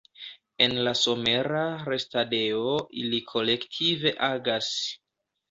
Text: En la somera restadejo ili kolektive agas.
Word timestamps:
En 0.65 0.71
la 0.87 0.93
somera 1.01 1.61
restadejo 1.89 2.73
ili 3.03 3.21
kolektive 3.35 4.17
agas. 4.31 4.73